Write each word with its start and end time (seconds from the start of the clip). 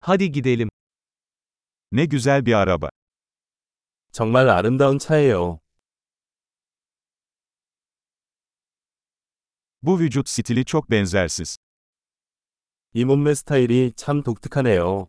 Hadi 0.00 0.32
gidelim. 0.32 0.68
Ne 1.92 2.04
güzel 2.04 2.46
bir 2.46 2.52
araba. 2.54 2.90
정말 4.12 4.48
아름다운 4.48 4.98
차예요. 4.98 5.60
Bu 9.82 9.98
vücut 10.00 10.28
stili 10.28 10.64
çok 10.64 10.90
benzersiz. 10.90 11.56
이 12.94 13.04
몸매 13.04 13.34
스타일이 13.34 13.92
참 13.94 14.22
독특하네요. 14.22 15.08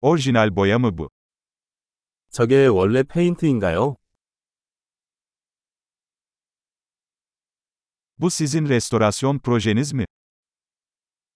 Orijinal 0.00 0.56
boya 0.56 0.78
mı 0.78 0.98
bu? 0.98 1.10
저게 2.30 2.66
원래 2.66 3.02
페인트인가요? 3.02 3.96
Bu 8.18 8.30
sizin 8.30 8.68
restorasyon 8.68 9.38
projeniz 9.38 9.92
mi? 9.92 10.04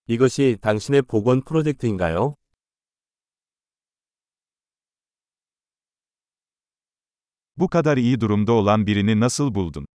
이것이 0.08 0.58
당신의 0.62 1.02
복원 1.02 1.42
프로젝트인가요? 1.42 2.34
Bu 7.56 7.68
kadar 7.68 7.96
iyi 7.96 8.20
durumda 8.20 8.52
olan 8.52 8.86
birini 8.86 9.20
nasıl 9.20 9.54
buldun? 9.54 9.86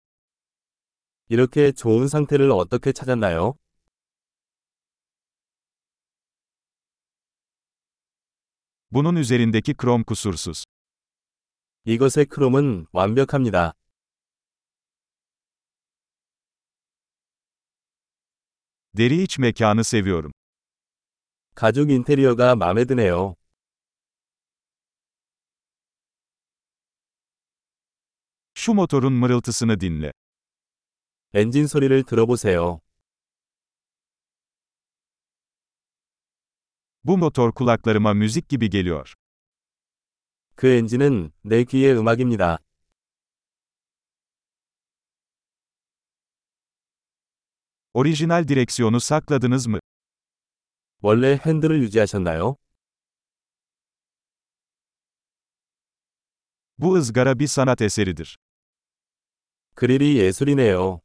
이렇게 1.30 1.72
좋은 1.72 2.08
상태를 2.08 2.52
어떻게 2.52 2.92
찾았나요? 2.94 3.56
Bunun 8.92 9.16
üzerindeki 9.16 9.73
krom 9.73 10.04
kusursuz. 10.04 10.64
이것의 11.86 12.26
크롬은 12.26 12.88
완벽합니다. 12.92 13.73
Deri 18.97 19.23
iç 19.23 19.38
mekanı 19.38 19.84
seviyorum. 19.84 20.33
가죽 21.55 21.91
인테리어가 21.91 22.56
마음에 22.56 22.84
드네요. 22.84 23.34
Şu 28.55 28.75
motorun 28.75 29.12
mırıltısını 29.12 29.81
dinle. 29.81 30.12
엔진 31.34 31.67
소리를 31.67 32.03
들어보세요. 32.05 32.81
Bu 37.05 37.19
motor 37.19 37.53
kulaklarıma 37.53 38.14
müzik 38.14 38.48
gibi 38.48 38.70
geliyor. 38.70 39.14
그 40.55 40.67
엔진은 40.69 41.33
내 41.42 41.64
귀의 41.64 41.97
음악입니다. 41.98 42.58
Orijinal 47.97 48.48
direksiyonu 48.48 49.00
sakladınız 49.00 49.67
mı? 49.67 49.78
원래 51.03 51.36
핸들을 51.36 51.83
유지하셨나요? 51.83 52.56
Bu 56.78 56.95
ızgara 56.97 57.39
bir 57.39 57.47
sanat 57.47 57.83
eseridir. 57.83 58.36
그릴이 59.75 60.17
예술이네요. 60.17 61.00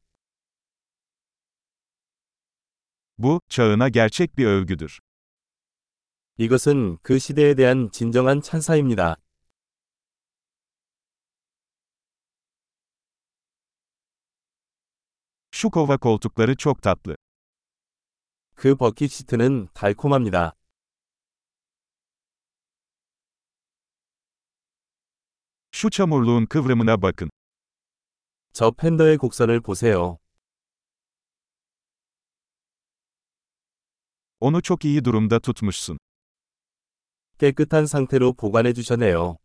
Bu, 3.17 3.41
çağına 3.49 3.89
gerçek 3.89 4.37
bir 4.37 4.45
övgüdür. 4.45 4.99
이것은 6.37 6.97
그 7.01 7.17
시대에 7.17 7.55
대한 7.55 7.89
진정한 7.91 8.41
찬사입니다. 8.41 9.17
Şu 15.62 15.70
kova 15.70 15.98
koltukları 15.98 16.56
çok 16.56 16.82
tatlı. 16.82 17.16
그 18.56 18.76
버킷 18.76 19.12
시트는 19.12 19.68
달콤합니다. 19.74 20.52
Şu 25.70 25.90
çamurluğun 25.90 26.46
kıvrımına 26.46 27.02
bakın. 27.02 27.30
저 28.52 28.72
팬더의 28.72 29.18
곡선을 29.18 29.60
보세요. 29.60 30.18
Onu 34.40 34.62
çok 34.62 34.84
iyi 34.84 35.04
durumda 35.04 35.40
tutmuşsun. 35.40 35.98
깨끗한 37.38 37.86
상태로 37.86 38.32
보관해 38.32 38.72
주셨네요. 38.72 39.41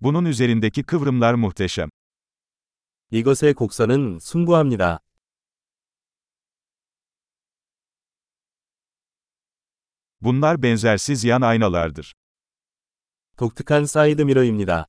Bunun 0.00 0.24
üzerindeki 0.24 0.82
kıvrımlar 0.82 1.34
muhteşem. 1.34 1.88
이것의 3.10 3.54
곡선은 3.54 4.18
숭고합니다. 4.18 5.00
Bunlar 10.20 10.62
benzersiz 10.62 11.24
yan 11.24 11.40
aynalardır. 11.42 12.12
독특한 13.36 13.86
사이드 13.86 14.22
미러입니다. 14.22 14.86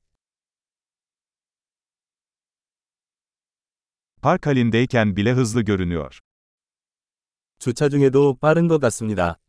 Park 4.22 4.46
halindeyken 4.50 5.16
bile 5.16 5.34
hızlı 5.34 5.62
görünüyor. 5.62 6.20
주차 7.60 7.90
중에도 7.90 8.36
빠른 8.42 8.68
것 8.68 8.80
같습니다. 8.80 9.40